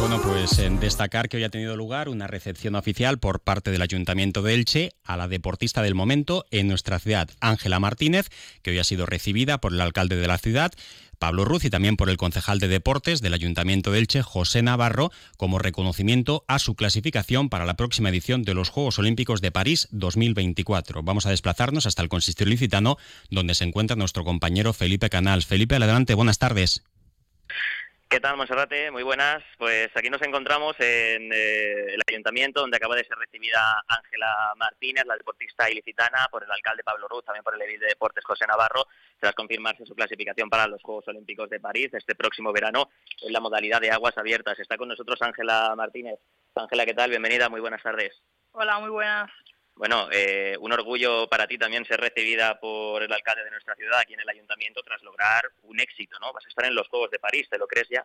Bueno, 0.00 0.20
pues 0.20 0.58
en 0.58 0.80
destacar 0.80 1.28
que 1.28 1.36
hoy 1.36 1.44
ha 1.44 1.48
tenido 1.48 1.76
lugar 1.76 2.08
una 2.08 2.26
recepción 2.26 2.74
oficial 2.74 3.18
por 3.18 3.40
parte 3.40 3.70
del 3.70 3.80
Ayuntamiento 3.80 4.42
de 4.42 4.54
Elche 4.54 4.92
a 5.04 5.16
la 5.16 5.28
deportista 5.28 5.80
del 5.82 5.94
momento 5.94 6.44
en 6.50 6.68
nuestra 6.68 6.98
ciudad, 6.98 7.30
Ángela 7.40 7.80
Martínez, 7.80 8.28
que 8.62 8.72
hoy 8.72 8.78
ha 8.78 8.84
sido 8.84 9.06
recibida 9.06 9.53
por 9.58 9.72
el 9.72 9.80
alcalde 9.80 10.16
de 10.16 10.26
la 10.26 10.38
ciudad 10.38 10.72
Pablo 11.24 11.44
Ruz 11.44 11.64
y 11.64 11.70
también 11.70 11.96
por 11.96 12.10
el 12.10 12.16
concejal 12.16 12.58
de 12.58 12.68
deportes 12.68 13.20
del 13.20 13.34
Ayuntamiento 13.34 13.90
de 13.90 13.98
Elche, 13.98 14.22
José 14.22 14.62
Navarro, 14.62 15.10
como 15.36 15.58
reconocimiento 15.58 16.44
a 16.48 16.58
su 16.58 16.74
clasificación 16.74 17.48
para 17.48 17.64
la 17.64 17.74
próxima 17.74 18.10
edición 18.10 18.42
de 18.42 18.54
los 18.54 18.68
Juegos 18.68 18.98
Olímpicos 18.98 19.40
de 19.40 19.50
París 19.50 19.88
2024. 19.90 21.02
Vamos 21.02 21.26
a 21.26 21.30
desplazarnos 21.30 21.86
hasta 21.86 22.02
el 22.02 22.08
consistorio 22.08 22.50
licitano, 22.50 22.98
donde 23.30 23.54
se 23.54 23.64
encuentra 23.64 23.96
nuestro 23.96 24.24
compañero 24.24 24.72
Felipe 24.72 25.08
Canals. 25.08 25.46
Felipe, 25.46 25.76
adelante, 25.76 26.14
buenas 26.14 26.38
tardes. 26.38 26.82
¿Qué 28.08 28.20
tal, 28.20 28.36
Monserrate? 28.36 28.90
Muy 28.90 29.02
buenas. 29.02 29.42
Pues 29.58 29.90
aquí 29.96 30.08
nos 30.08 30.22
encontramos 30.22 30.76
en 30.78 31.32
eh, 31.32 31.94
el 31.94 32.02
ayuntamiento 32.08 32.60
donde 32.60 32.76
acaba 32.76 32.94
de 32.94 33.04
ser 33.04 33.18
recibida 33.18 33.82
Ángela 33.88 34.52
Martínez, 34.56 35.04
la 35.06 35.16
deportista 35.16 35.68
ilicitana, 35.68 36.28
por 36.30 36.44
el 36.44 36.50
alcalde 36.50 36.84
Pablo 36.84 37.08
Ruz, 37.08 37.24
también 37.24 37.42
por 37.42 37.54
el 37.54 37.62
edil 37.62 37.80
de 37.80 37.86
deportes 37.86 38.24
José 38.24 38.46
Navarro, 38.46 38.86
tras 39.18 39.34
confirmarse 39.34 39.84
su 39.84 39.94
clasificación 39.94 40.48
para 40.48 40.68
los 40.68 40.82
Juegos 40.82 41.08
Olímpicos 41.08 41.50
de 41.50 41.60
París 41.60 41.88
este 41.92 42.14
próximo 42.14 42.52
verano 42.52 42.90
en 43.20 43.32
la 43.32 43.40
modalidad 43.40 43.80
de 43.80 43.90
aguas 43.90 44.16
abiertas. 44.16 44.58
Está 44.60 44.76
con 44.76 44.88
nosotros 44.88 45.20
Ángela 45.22 45.74
Martínez. 45.76 46.20
Ángela, 46.54 46.86
¿qué 46.86 46.94
tal? 46.94 47.10
Bienvenida, 47.10 47.48
muy 47.48 47.60
buenas 47.60 47.82
tardes. 47.82 48.12
Hola, 48.52 48.78
muy 48.78 48.90
buenas. 48.90 49.30
Bueno, 49.76 50.08
eh, 50.12 50.56
un 50.60 50.72
orgullo 50.72 51.26
para 51.28 51.46
ti 51.46 51.58
también 51.58 51.84
ser 51.84 52.00
recibida 52.00 52.60
por 52.60 53.02
el 53.02 53.12
alcalde 53.12 53.44
de 53.44 53.50
nuestra 53.50 53.74
ciudad 53.74 53.98
aquí 53.98 54.14
en 54.14 54.20
el 54.20 54.28
ayuntamiento 54.28 54.82
tras 54.82 55.02
lograr 55.02 55.50
un 55.62 55.80
éxito, 55.80 56.18
¿no? 56.20 56.32
Vas 56.32 56.46
a 56.46 56.48
estar 56.48 56.64
en 56.64 56.74
los 56.74 56.88
Juegos 56.88 57.10
de 57.10 57.18
París, 57.18 57.48
¿te 57.50 57.58
lo 57.58 57.66
crees 57.66 57.88
ya? 57.88 58.04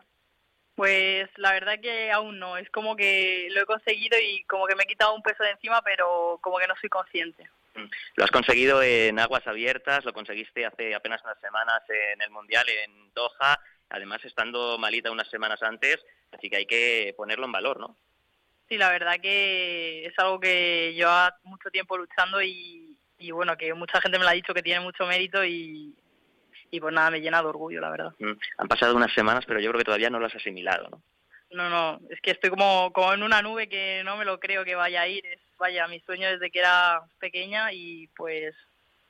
Pues 0.76 1.30
la 1.36 1.52
verdad 1.52 1.80
que 1.80 2.12
aún 2.12 2.40
no, 2.40 2.58
es 2.58 2.70
como 2.72 2.96
que 2.96 3.50
lo 3.52 3.62
he 3.62 3.66
conseguido 3.66 4.18
y 4.18 4.44
como 4.46 4.66
que 4.66 4.76
me 4.76 4.84
he 4.84 4.88
quitado 4.88 5.14
un 5.14 5.22
peso 5.22 5.44
de 5.44 5.52
encima, 5.52 5.82
pero 5.82 6.40
como 6.42 6.58
que 6.58 6.68
no 6.68 6.76
soy 6.80 6.90
consciente. 6.90 7.50
Mm. 7.76 7.90
Lo 8.16 8.24
has 8.24 8.32
conseguido 8.32 8.82
en 8.82 9.20
aguas 9.20 9.46
abiertas, 9.46 10.06
lo 10.06 10.14
conseguiste 10.14 10.66
hace 10.66 10.96
apenas 10.96 11.22
unas 11.24 11.40
semanas 11.40 11.84
en 11.90 12.22
el 12.22 12.30
Mundial 12.32 12.66
en 12.70 13.14
Doha, 13.14 13.60
además 13.90 14.24
estando 14.24 14.78
malita 14.78 15.12
unas 15.12 15.30
semanas 15.30 15.62
antes, 15.62 15.98
así 16.32 16.50
que 16.50 16.58
hay 16.58 16.66
que 16.66 17.14
ponerlo 17.16 17.46
en 17.46 17.52
valor, 17.52 17.80
¿no? 17.80 17.96
Sí, 18.70 18.78
la 18.78 18.92
verdad 18.92 19.20
que 19.20 20.06
es 20.06 20.14
algo 20.20 20.40
que 20.40 20.94
lleva 20.94 21.36
mucho 21.44 21.72
tiempo 21.72 21.98
luchando 21.98 22.42
y, 22.42 22.98
bueno, 23.32 23.58
que 23.58 23.74
mucha 23.74 24.00
gente 24.00 24.20
me 24.20 24.24
lo 24.24 24.30
ha 24.30 24.34
dicho 24.34 24.54
que 24.54 24.62
tiene 24.62 24.80
mucho 24.80 25.08
mérito 25.08 25.44
y, 25.44 25.96
y 26.70 26.80
pues 26.80 26.94
nada, 26.94 27.10
me 27.10 27.20
llena 27.20 27.42
de 27.42 27.48
orgullo, 27.48 27.82
la 27.82 27.90
verdad. 27.90 28.14
Mm. 28.20 28.34
Han 28.60 28.68
pasado 28.68 28.96
unas 28.96 29.12
semanas, 29.14 29.44
pero 29.48 29.60
yo 29.60 29.72
creo 29.72 29.80
que 29.80 29.86
todavía 29.86 30.12
no 30.12 30.20
lo 30.20 30.28
has 30.28 30.36
asimilado, 30.36 30.88
¿no? 30.90 31.02
No, 31.52 31.68
no, 31.68 32.00
es 32.12 32.22
que 32.22 32.30
estoy 32.30 32.52
como, 32.52 32.94
como 32.94 33.12
en 33.12 33.24
una 33.24 33.42
nube 33.42 33.68
que 33.68 34.04
no 34.06 34.18
me 34.18 34.26
lo 34.26 34.40
creo 34.40 34.64
que 34.64 34.76
vaya 34.76 35.02
a 35.02 35.08
ir. 35.08 35.26
Es, 35.26 35.40
vaya, 35.58 35.88
mi 35.88 36.00
sueño 36.02 36.30
desde 36.30 36.52
que 36.52 36.60
era 36.60 37.02
pequeña 37.20 37.74
y 37.74 38.08
pues 38.16 38.54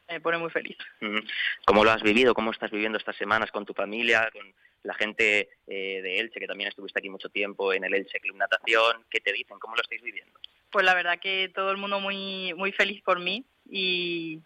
me 0.07 0.21
pone 0.21 0.37
muy 0.37 0.49
feliz. 0.49 0.77
Mm. 1.01 1.19
¿Cómo 1.65 1.83
lo 1.83 1.91
has 1.91 2.01
vivido? 2.01 2.33
¿Cómo 2.33 2.51
estás 2.51 2.71
viviendo 2.71 2.97
estas 2.97 3.17
semanas 3.17 3.51
con 3.51 3.65
tu 3.65 3.73
familia, 3.73 4.29
con 4.31 4.53
la 4.83 4.93
gente 4.93 5.49
eh, 5.67 6.01
de 6.01 6.19
Elche, 6.19 6.39
que 6.39 6.47
también 6.47 6.69
estuviste 6.69 6.99
aquí 6.99 7.09
mucho 7.09 7.29
tiempo 7.29 7.73
en 7.73 7.83
el 7.83 7.93
Elche 7.93 8.19
Club 8.19 8.37
Natación, 8.37 9.05
¿qué 9.09 9.19
te 9.19 9.33
dicen? 9.33 9.59
¿Cómo 9.59 9.75
lo 9.75 9.81
estáis 9.81 10.01
viviendo? 10.01 10.39
Pues 10.71 10.85
la 10.85 10.93
verdad 10.93 11.19
que 11.19 11.51
todo 11.53 11.71
el 11.71 11.77
mundo 11.77 11.99
muy 11.99 12.53
muy 12.55 12.71
feliz 12.71 13.01
por 13.03 13.19
mí 13.19 13.43
y, 13.69 14.39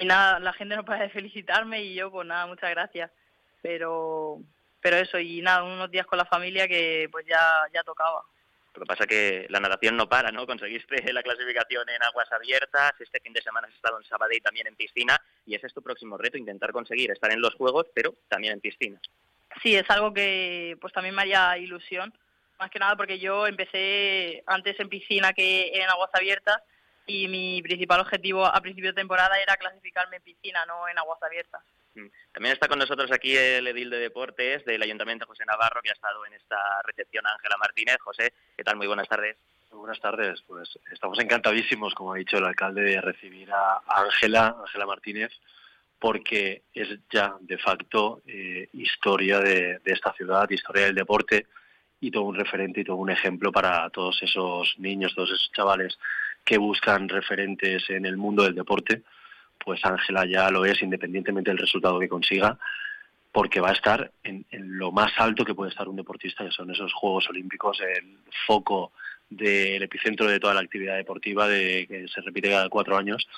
nada, 0.00 0.38
la 0.40 0.52
gente 0.52 0.76
no 0.76 0.84
para 0.84 1.04
de 1.04 1.10
felicitarme 1.10 1.82
y 1.82 1.94
yo 1.94 2.10
pues 2.10 2.26
nada, 2.26 2.46
muchas 2.46 2.70
gracias. 2.70 3.10
Pero 3.62 4.38
pero 4.80 4.96
eso 4.96 5.18
y 5.18 5.42
nada, 5.42 5.62
unos 5.62 5.90
días 5.90 6.06
con 6.06 6.18
la 6.18 6.24
familia 6.24 6.66
que 6.66 7.08
pues 7.10 7.26
ya 7.26 7.62
ya 7.72 7.82
tocaba. 7.82 8.22
Lo 8.74 8.80
que 8.80 8.86
pasa 8.86 9.06
que 9.06 9.46
la 9.48 9.58
natación 9.58 9.96
no 9.96 10.08
para, 10.08 10.30
¿no? 10.30 10.46
Conseguiste 10.46 11.02
la 11.12 11.22
clasificación 11.22 11.88
en 11.88 12.02
aguas 12.02 12.30
abiertas, 12.32 12.92
este 13.00 13.20
fin 13.20 13.32
de 13.32 13.42
semana 13.42 13.68
has 13.68 13.74
estado 13.74 13.98
en 13.98 14.04
Sabadell 14.04 14.42
también 14.42 14.66
en 14.66 14.76
piscina 14.76 15.20
y 15.46 15.54
ese 15.54 15.66
es 15.66 15.74
tu 15.74 15.82
próximo 15.82 16.18
reto, 16.18 16.36
intentar 16.36 16.72
conseguir 16.72 17.10
estar 17.10 17.32
en 17.32 17.40
los 17.40 17.54
Juegos, 17.54 17.86
pero 17.94 18.14
también 18.28 18.54
en 18.54 18.60
piscina 18.60 19.00
sí, 19.62 19.76
es 19.76 19.88
algo 19.90 20.12
que 20.12 20.76
pues 20.80 20.92
también 20.92 21.14
me 21.14 21.22
haría 21.22 21.58
ilusión, 21.58 22.12
más 22.58 22.70
que 22.70 22.78
nada 22.78 22.96
porque 22.96 23.18
yo 23.18 23.46
empecé 23.46 24.42
antes 24.46 24.78
en 24.80 24.88
piscina 24.88 25.32
que 25.32 25.70
en 25.74 25.88
aguas 25.88 26.10
abiertas 26.12 26.62
y 27.06 27.28
mi 27.28 27.62
principal 27.62 28.00
objetivo 28.00 28.44
a 28.44 28.60
principio 28.60 28.90
de 28.90 29.00
temporada 29.00 29.38
era 29.40 29.56
clasificarme 29.56 30.16
en 30.16 30.22
piscina, 30.22 30.64
no 30.66 30.88
en 30.88 30.98
aguas 30.98 31.22
abiertas. 31.22 31.62
Mm. 31.94 32.06
También 32.32 32.52
está 32.52 32.68
con 32.68 32.78
nosotros 32.78 33.10
aquí 33.10 33.36
el 33.36 33.66
edil 33.66 33.90
de 33.90 33.98
deportes 33.98 34.64
del 34.64 34.82
Ayuntamiento 34.82 35.26
José 35.26 35.44
Navarro, 35.44 35.80
que 35.82 35.90
ha 35.90 35.94
estado 35.94 36.24
en 36.26 36.34
esta 36.34 36.82
recepción 36.84 37.26
Ángela 37.26 37.56
Martínez. 37.58 37.96
José, 38.00 38.32
¿qué 38.56 38.62
tal? 38.62 38.76
Muy 38.76 38.86
buenas 38.86 39.08
tardes. 39.08 39.36
Muy 39.70 39.80
buenas 39.80 40.00
tardes. 40.00 40.42
Pues 40.46 40.78
estamos 40.92 41.18
encantadísimos, 41.18 41.94
como 41.94 42.12
ha 42.12 42.16
dicho 42.16 42.38
el 42.38 42.44
alcalde, 42.44 42.82
de 42.82 43.00
recibir 43.00 43.50
a 43.52 43.80
Ángela, 43.86 44.56
Ángela 44.60 44.86
Martínez, 44.86 45.32
porque 46.00 46.62
es 46.72 46.88
ya 47.12 47.36
de 47.40 47.58
facto 47.58 48.22
eh, 48.26 48.68
historia 48.72 49.38
de, 49.38 49.80
esta 49.84 50.12
ciudad, 50.14 50.48
historia 50.50 50.86
del 50.86 50.94
deporte 50.94 51.46
y 52.00 52.10
todo 52.10 52.24
un 52.24 52.34
referente 52.34 52.80
y 52.80 52.84
todo 52.84 52.96
un 52.96 53.10
ejemplo 53.10 53.52
para 53.52 53.88
todos 53.90 54.22
esos 54.22 54.74
niños, 54.78 55.14
todos 55.14 55.30
esos 55.30 55.52
chavales 55.52 55.98
que 56.42 56.56
buscan 56.56 57.08
referentes 57.08 57.88
en 57.90 58.06
el 58.06 58.16
mundo 58.16 58.44
del 58.44 58.54
deporte. 58.54 59.02
Pues 59.62 59.84
Ángela 59.84 60.24
ya 60.24 60.50
lo 60.50 60.64
es 60.64 60.80
independientemente 60.80 61.50
del 61.50 61.58
resultado 61.58 62.00
que 62.00 62.08
consiga, 62.08 62.58
porque 63.30 63.60
va 63.60 63.68
a 63.68 63.74
estar 63.74 64.10
en, 64.24 64.46
en 64.50 64.78
lo 64.78 64.92
más 64.92 65.12
alto 65.18 65.44
que 65.44 65.54
puede 65.54 65.70
estar 65.70 65.86
un 65.86 65.96
deportista, 65.96 66.44
que 66.44 66.50
son 66.50 66.70
esos 66.70 66.94
Juegos 66.94 67.28
Olímpicos, 67.28 67.78
el 67.80 68.16
foco 68.46 68.92
del 69.28 69.82
epicentro 69.82 70.26
de 70.26 70.40
toda 70.40 70.54
la 70.54 70.60
actividad 70.60 70.96
deportiva 70.96 71.46
de, 71.46 71.86
que 71.86 72.08
se 72.08 72.22
repite 72.22 72.48
cada 72.48 72.70
cuatro 72.70 72.96
años 72.96 73.28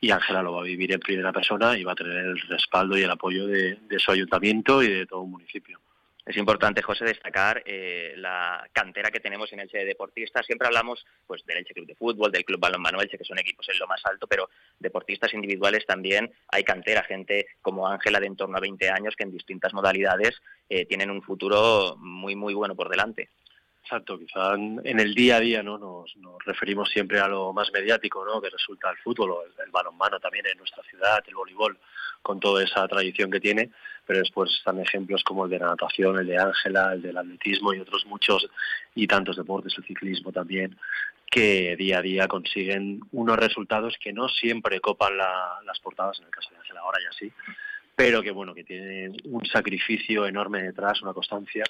y 0.00 0.10
Ángela 0.10 0.42
lo 0.42 0.52
va 0.52 0.60
a 0.60 0.64
vivir 0.64 0.92
en 0.92 1.00
primera 1.00 1.32
persona 1.32 1.76
y 1.76 1.84
va 1.84 1.92
a 1.92 1.96
tener 1.96 2.16
el 2.16 2.40
respaldo 2.40 2.96
y 2.96 3.02
el 3.02 3.10
apoyo 3.10 3.46
de, 3.46 3.78
su 3.98 4.12
ayuntamiento 4.12 4.82
y 4.82 4.88
de 4.88 5.06
todo 5.06 5.20
un 5.20 5.32
municipio. 5.32 5.80
Es 6.24 6.36
importante, 6.36 6.82
José, 6.82 7.06
destacar 7.06 7.62
eh, 7.64 8.12
la 8.18 8.68
cantera 8.70 9.10
que 9.10 9.18
tenemos 9.18 9.50
en 9.50 9.60
Elche 9.60 9.78
de 9.78 9.86
deportistas. 9.86 10.44
Siempre 10.44 10.66
hablamos 10.66 11.06
pues, 11.26 11.42
del 11.46 11.56
Elche 11.56 11.72
Club 11.72 11.86
de 11.86 11.94
Fútbol, 11.94 12.30
del 12.30 12.44
Club 12.44 12.60
Balonmano 12.60 13.00
Elche, 13.00 13.16
que 13.16 13.24
son 13.24 13.38
equipos 13.38 13.66
en 13.70 13.78
lo 13.78 13.86
más 13.86 14.04
alto, 14.04 14.26
pero 14.26 14.50
deportistas 14.78 15.32
individuales 15.32 15.86
también 15.86 16.30
hay 16.48 16.64
cantera, 16.64 17.02
gente 17.04 17.46
como 17.62 17.88
Ángela 17.88 18.20
de 18.20 18.26
en 18.26 18.36
torno 18.36 18.58
a 18.58 18.60
20 18.60 18.90
años 18.90 19.16
que 19.16 19.24
en 19.24 19.32
distintas 19.32 19.72
modalidades 19.72 20.38
eh, 20.68 20.84
tienen 20.84 21.10
un 21.10 21.22
futuro 21.22 21.96
muy, 21.96 22.36
muy 22.36 22.52
bueno 22.52 22.76
por 22.76 22.90
delante. 22.90 23.30
Exacto, 23.90 24.18
quizá 24.18 24.52
en 24.52 25.00
el 25.00 25.14
día 25.14 25.36
a 25.36 25.40
día 25.40 25.62
no 25.62 25.78
nos, 25.78 26.14
referimos 26.44 26.90
siempre 26.90 27.20
a 27.20 27.26
lo 27.26 27.54
más 27.54 27.72
mediático, 27.72 28.22
¿no? 28.22 28.38
que 28.38 28.50
resulta 28.50 28.90
el 28.90 28.98
fútbol 28.98 29.30
o 29.30 29.42
el, 29.42 29.70
balonmano 29.70 30.20
también 30.20 30.44
en 30.46 30.58
nuestra 30.58 30.82
ciudad, 30.82 31.24
el 31.26 31.34
voleibol, 31.34 31.78
con 32.20 32.38
toda 32.38 32.62
esa 32.62 32.86
tradición 32.86 33.30
que 33.30 33.40
tiene, 33.40 33.70
pero 34.04 34.18
después 34.18 34.50
están 34.52 34.78
ejemplos 34.78 35.24
como 35.24 35.46
el 35.46 35.50
de 35.50 35.60
la 35.60 35.68
natación, 35.68 36.18
el 36.18 36.26
de 36.26 36.36
Ángela, 36.36 36.92
el 36.92 37.00
del 37.00 37.16
atletismo 37.16 37.72
y 37.72 37.80
otros 37.80 38.04
muchos 38.04 38.46
y 38.94 39.06
tantos 39.06 39.36
deportes, 39.36 39.72
el 39.78 39.84
ciclismo 39.86 40.32
también, 40.32 40.76
que 41.30 41.74
día 41.76 42.00
a 42.00 42.02
día 42.02 42.28
consiguen 42.28 43.00
unos 43.12 43.38
resultados 43.38 43.96
que 43.98 44.12
no 44.12 44.28
siempre 44.28 44.80
copan 44.80 45.16
las 45.16 45.80
portadas, 45.80 46.18
en 46.18 46.26
el 46.26 46.30
caso 46.30 46.50
de 46.50 46.58
Ángela 46.58 46.80
ahora 46.80 46.98
ya 47.02 47.18
sí, 47.18 47.32
pero 47.96 48.22
que 48.22 48.32
bueno, 48.32 48.54
que 48.54 48.64
tiene 48.64 49.10
un 49.24 49.46
sacrificio 49.46 50.26
enorme 50.26 50.62
detrás, 50.62 51.00
una 51.00 51.14
constancia, 51.14 51.64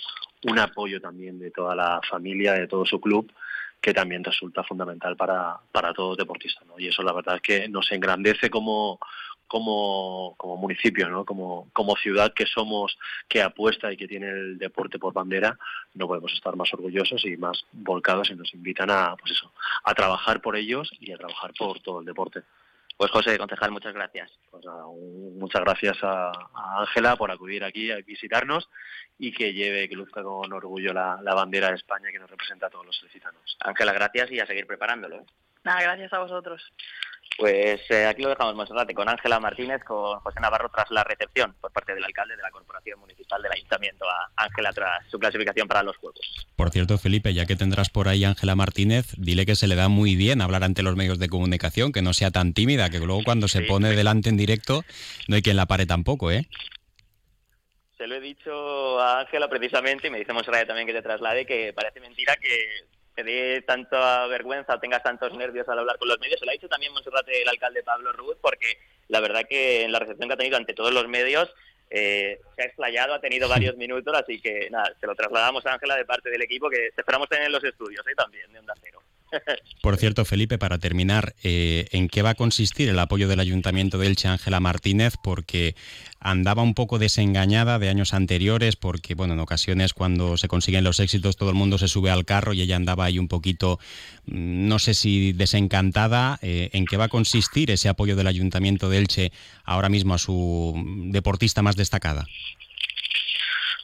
un 0.44 0.58
apoyo 0.58 1.00
también 1.00 1.38
de 1.38 1.50
toda 1.50 1.74
la 1.74 2.00
familia, 2.08 2.52
de 2.54 2.66
todo 2.66 2.84
su 2.84 3.00
club, 3.00 3.32
que 3.80 3.94
también 3.94 4.24
resulta 4.24 4.64
fundamental 4.64 5.16
para, 5.16 5.56
para 5.72 5.92
todo 5.92 6.16
deportista, 6.16 6.62
¿no? 6.66 6.78
Y 6.78 6.88
eso 6.88 7.02
la 7.02 7.12
verdad 7.12 7.36
es 7.36 7.42
que 7.42 7.68
nos 7.68 7.90
engrandece 7.92 8.50
como, 8.50 8.98
como, 9.46 10.34
como 10.36 10.56
municipio, 10.56 11.08
¿no? 11.08 11.24
Como, 11.24 11.68
como 11.72 11.96
ciudad 11.96 12.32
que 12.34 12.46
somos, 12.46 12.98
que 13.28 13.42
apuesta 13.42 13.92
y 13.92 13.96
que 13.96 14.08
tiene 14.08 14.28
el 14.28 14.58
deporte 14.58 14.98
por 14.98 15.12
bandera, 15.12 15.58
no 15.94 16.06
podemos 16.06 16.32
estar 16.32 16.56
más 16.56 16.72
orgullosos 16.74 17.24
y 17.24 17.36
más 17.36 17.64
volcados 17.72 18.30
y 18.30 18.34
nos 18.34 18.52
invitan 18.52 18.90
a, 18.90 19.16
pues 19.16 19.32
eso, 19.32 19.52
a 19.84 19.94
trabajar 19.94 20.40
por 20.40 20.56
ellos 20.56 20.90
y 21.00 21.12
a 21.12 21.16
trabajar 21.16 21.52
por 21.58 21.80
todo 21.80 22.00
el 22.00 22.06
deporte. 22.06 22.42
Pues 22.98 23.12
José, 23.12 23.38
concejal, 23.38 23.70
muchas 23.70 23.94
gracias. 23.94 24.28
Pues 24.50 24.64
muchas 25.36 25.62
gracias 25.62 25.96
a 26.02 26.32
Ángela 26.80 27.14
por 27.14 27.30
acudir 27.30 27.62
aquí 27.62 27.92
a 27.92 27.98
visitarnos 27.98 28.68
y 29.16 29.30
que 29.30 29.52
lleve, 29.52 29.88
que 29.88 29.94
luzca 29.94 30.20
con 30.20 30.52
orgullo 30.52 30.92
la, 30.92 31.16
bandera 31.32 31.68
de 31.68 31.76
España 31.76 32.10
que 32.10 32.18
nos 32.18 32.28
representa 32.28 32.66
a 32.66 32.70
todos 32.70 32.84
los 32.84 32.96
solicitanos. 32.96 33.56
Ángela, 33.60 33.92
gracias 33.92 34.32
y 34.32 34.40
a 34.40 34.46
seguir 34.46 34.66
preparándolo. 34.66 35.24
Nada, 35.68 35.82
gracias 35.82 36.10
a 36.14 36.20
vosotros. 36.20 36.62
Pues 37.36 37.82
eh, 37.90 38.06
aquí 38.06 38.22
lo 38.22 38.30
dejamos, 38.30 38.54
Monserrate, 38.54 38.94
con 38.94 39.06
Ángela 39.06 39.38
Martínez, 39.38 39.84
con 39.84 40.18
José 40.20 40.40
Navarro 40.40 40.70
tras 40.74 40.90
la 40.90 41.04
recepción 41.04 41.54
por 41.60 41.70
parte 41.70 41.94
del 41.94 42.02
alcalde 42.02 42.36
de 42.36 42.42
la 42.42 42.50
Corporación 42.50 42.98
Municipal 42.98 43.42
del 43.42 43.52
Ayuntamiento 43.52 44.06
a 44.08 44.30
Ángela 44.34 44.72
tras 44.72 45.06
su 45.10 45.18
clasificación 45.18 45.68
para 45.68 45.82
los 45.82 45.94
Juegos. 45.98 46.48
Por 46.56 46.70
cierto, 46.70 46.96
Felipe, 46.96 47.34
ya 47.34 47.44
que 47.44 47.54
tendrás 47.54 47.90
por 47.90 48.08
ahí 48.08 48.24
Ángela 48.24 48.56
Martínez, 48.56 49.12
dile 49.18 49.44
que 49.44 49.56
se 49.56 49.66
le 49.66 49.76
da 49.76 49.88
muy 49.88 50.16
bien 50.16 50.40
hablar 50.40 50.64
ante 50.64 50.82
los 50.82 50.96
medios 50.96 51.18
de 51.18 51.28
comunicación, 51.28 51.92
que 51.92 52.00
no 52.00 52.14
sea 52.14 52.30
tan 52.30 52.54
tímida, 52.54 52.88
que 52.88 52.98
luego 52.98 53.20
cuando 53.22 53.46
se 53.46 53.60
pone 53.60 53.90
delante 53.90 54.30
en 54.30 54.38
directo 54.38 54.84
no 55.28 55.36
hay 55.36 55.42
quien 55.42 55.56
la 55.56 55.66
pare 55.66 55.84
tampoco, 55.84 56.32
¿eh? 56.32 56.48
Se 57.98 58.06
lo 58.06 58.14
he 58.14 58.20
dicho 58.20 58.98
a 59.00 59.20
Ángela 59.20 59.50
precisamente 59.50 60.06
y 60.06 60.10
me 60.10 60.18
dice 60.18 60.32
Monserrate 60.32 60.64
también 60.64 60.86
que 60.86 60.94
te 60.94 61.02
traslade 61.02 61.44
que 61.44 61.74
parece 61.74 62.00
mentira 62.00 62.36
que 62.36 62.86
te 63.18 63.24
dé 63.24 63.62
tanta 63.62 64.28
vergüenza 64.28 64.76
o 64.76 64.78
tengas 64.78 65.02
tantos 65.02 65.36
nervios 65.36 65.68
al 65.68 65.80
hablar 65.80 65.98
con 65.98 66.06
los 66.06 66.20
medios. 66.20 66.38
Se 66.38 66.46
lo 66.46 66.52
ha 66.52 66.54
dicho 66.54 66.68
también 66.68 66.92
Monserrate 66.92 67.42
el 67.42 67.48
alcalde 67.48 67.82
Pablo 67.82 68.12
Ruz, 68.12 68.36
porque 68.40 68.78
la 69.08 69.18
verdad 69.18 69.42
que 69.48 69.82
en 69.82 69.90
la 69.90 69.98
recepción 69.98 70.28
que 70.28 70.34
ha 70.34 70.36
tenido 70.36 70.56
ante 70.56 70.72
todos 70.72 70.92
los 70.92 71.08
medios 71.08 71.52
eh, 71.90 72.38
se 72.54 72.62
ha 72.62 72.66
explayado, 72.66 73.14
ha 73.14 73.20
tenido 73.20 73.48
varios 73.48 73.76
minutos, 73.76 74.14
así 74.14 74.40
que 74.40 74.70
nada, 74.70 74.94
se 75.00 75.06
lo 75.08 75.16
trasladamos 75.16 75.66
a 75.66 75.72
Ángela 75.72 75.96
de 75.96 76.04
parte 76.04 76.30
del 76.30 76.42
equipo 76.42 76.70
que 76.70 76.90
esperamos 76.96 77.28
tener 77.28 77.46
en 77.46 77.52
los 77.52 77.64
estudios 77.64 78.06
¿eh? 78.06 78.14
también 78.16 78.52
de 78.52 78.60
Onda 78.60 78.74
Cero. 78.80 79.02
Por 79.82 79.96
cierto, 79.96 80.24
Felipe, 80.24 80.58
para 80.58 80.78
terminar, 80.78 81.34
eh, 81.42 81.88
¿en 81.92 82.08
qué 82.08 82.22
va 82.22 82.30
a 82.30 82.34
consistir 82.34 82.88
el 82.88 82.98
apoyo 82.98 83.28
del 83.28 83.40
Ayuntamiento 83.40 83.98
de 83.98 84.06
Elche 84.06 84.28
Ángela 84.28 84.60
Martínez? 84.60 85.14
Porque 85.22 85.74
andaba 86.20 86.62
un 86.62 86.74
poco 86.74 86.98
desengañada 86.98 87.78
de 87.78 87.88
años 87.88 88.12
anteriores, 88.12 88.76
porque 88.76 89.14
bueno, 89.14 89.34
en 89.34 89.40
ocasiones 89.40 89.94
cuando 89.94 90.36
se 90.36 90.48
consiguen 90.48 90.84
los 90.84 90.98
éxitos 90.98 91.36
todo 91.36 91.50
el 91.50 91.54
mundo 91.54 91.78
se 91.78 91.86
sube 91.88 92.10
al 92.10 92.24
carro 92.24 92.52
y 92.52 92.60
ella 92.60 92.76
andaba 92.76 93.04
ahí 93.04 93.18
un 93.18 93.28
poquito, 93.28 93.78
mm, 94.26 94.68
no 94.68 94.78
sé 94.78 94.94
si 94.94 95.32
desencantada. 95.32 96.38
Eh, 96.42 96.70
¿En 96.72 96.86
qué 96.86 96.96
va 96.96 97.04
a 97.04 97.08
consistir 97.08 97.70
ese 97.70 97.88
apoyo 97.88 98.16
del 98.16 98.26
Ayuntamiento 98.26 98.88
de 98.88 98.98
Elche 98.98 99.32
ahora 99.64 99.88
mismo 99.88 100.14
a 100.14 100.18
su 100.18 100.74
deportista 101.10 101.62
más 101.62 101.76
destacada? 101.76 102.26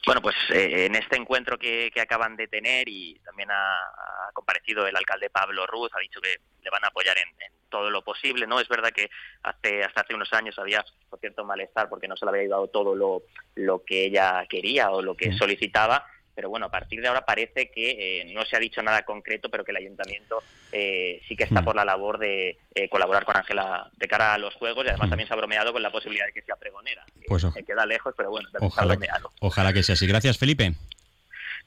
Bueno, 0.05 0.21
pues 0.21 0.35
eh, 0.51 0.85
en 0.85 0.95
este 0.95 1.15
encuentro 1.15 1.57
que, 1.57 1.91
acaban 1.99 2.35
de 2.35 2.47
tener 2.47 2.87
y 2.87 3.19
también 3.25 3.49
ha, 3.51 4.29
comparecido 4.33 4.85
el 4.85 4.95
alcalde 4.95 5.29
Pablo 5.29 5.65
Ruz, 5.65 5.89
ha 5.95 5.99
dicho 5.99 6.21
que 6.21 6.37
le 6.61 6.69
van 6.69 6.83
a 6.83 6.87
apoyar 6.87 7.17
en, 7.17 7.25
todo 7.69 7.89
lo 7.89 8.03
posible, 8.03 8.45
¿no? 8.47 8.59
Es 8.59 8.69
verdad 8.69 8.91
que 8.91 9.09
hace 9.43 9.83
hasta 9.83 10.01
hace 10.01 10.13
unos 10.13 10.31
años 10.31 10.57
había, 10.59 10.85
por 11.09 11.19
cierto, 11.19 11.43
malestar 11.43 11.89
porque 11.89 12.07
no 12.07 12.15
se 12.15 12.25
le 12.25 12.31
había 12.31 12.49
dado 12.49 12.67
todo 12.67 12.95
lo, 12.95 13.23
lo 13.55 13.83
que 13.83 14.05
ella 14.05 14.45
quería 14.47 14.91
o 14.91 15.01
lo 15.01 15.17
que 15.17 15.33
solicitaba, 15.33 16.05
pero 16.35 16.49
bueno, 16.49 16.65
a 16.65 16.69
partir 16.69 17.01
de 17.01 17.07
ahora 17.07 17.25
parece 17.25 17.71
que 17.71 18.21
eh, 18.21 18.33
no 18.33 18.45
se 18.45 18.57
ha 18.57 18.59
dicho 18.59 18.83
nada 18.83 19.03
concreto, 19.03 19.49
pero 19.49 19.63
que 19.63 19.71
el 19.71 19.77
ayuntamiento 19.77 20.43
eh, 20.71 21.21
sí 21.27 21.35
que 21.35 21.45
está 21.45 21.61
mm. 21.61 21.65
por 21.65 21.75
la 21.75 21.85
labor 21.85 22.19
de 22.19 22.57
eh, 22.75 22.89
colaborar 22.89 23.25
con 23.25 23.37
Ángela 23.37 23.89
de 23.97 24.07
cara 24.07 24.33
a 24.33 24.37
los 24.37 24.53
juegos 24.55 24.85
y 24.85 24.89
además 24.89 25.07
mm. 25.07 25.09
también 25.09 25.27
se 25.27 25.33
ha 25.33 25.37
bromeado 25.37 25.71
con 25.71 25.81
la 25.81 25.91
posibilidad 25.91 26.25
de 26.25 26.33
que 26.33 26.41
sea 26.41 26.57
pregonera. 26.57 27.05
Pues 27.27 27.45
queda 27.65 27.85
lejos, 27.85 28.13
pero 28.17 28.29
bueno, 28.29 28.49
ojalá, 28.59 28.97
ojalá 29.39 29.73
que 29.73 29.81
sea 29.81 29.93
así. 29.93 30.05
Gracias, 30.05 30.37
Felipe. 30.37 30.73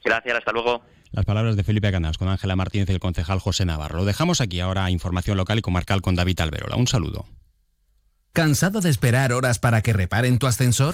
Gracias, 0.03 0.37
hasta 0.37 0.51
luego. 0.51 0.83
Las 1.11 1.25
palabras 1.25 1.55
de 1.55 1.63
Felipe 1.63 1.91
Canals 1.91 2.17
con 2.17 2.29
Ángela 2.29 2.55
Martínez 2.55 2.89
y 2.89 2.93
el 2.93 2.99
concejal 2.99 3.39
José 3.39 3.65
Navarro. 3.65 3.97
Lo 3.97 4.05
dejamos 4.05 4.41
aquí 4.41 4.59
ahora 4.59 4.91
información 4.91 5.37
local 5.37 5.57
y 5.57 5.61
comarcal 5.61 6.01
con 6.01 6.15
David 6.15 6.39
Alberola. 6.41 6.75
Un 6.75 6.87
saludo. 6.87 7.25
¿Cansado 8.31 8.79
de 8.79 8.89
esperar 8.91 9.33
horas 9.33 9.57
para 9.57 9.81
que 9.81 9.91
reparen 9.91 10.37
tu 10.37 10.45
ascensor? 10.45 10.93